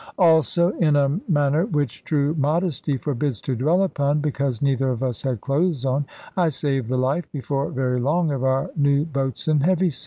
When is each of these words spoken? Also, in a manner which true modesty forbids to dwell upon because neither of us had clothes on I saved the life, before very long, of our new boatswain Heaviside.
Also, 0.17 0.71
in 0.79 0.95
a 0.95 1.19
manner 1.27 1.67
which 1.67 2.03
true 2.03 2.33
modesty 2.33 2.97
forbids 2.97 3.39
to 3.39 3.55
dwell 3.55 3.83
upon 3.83 4.19
because 4.19 4.59
neither 4.59 4.89
of 4.89 5.03
us 5.03 5.21
had 5.21 5.41
clothes 5.41 5.85
on 5.85 6.07
I 6.35 6.49
saved 6.49 6.89
the 6.89 6.97
life, 6.97 7.31
before 7.31 7.69
very 7.69 7.99
long, 7.99 8.31
of 8.31 8.43
our 8.43 8.71
new 8.75 9.05
boatswain 9.05 9.59
Heaviside. 9.59 9.99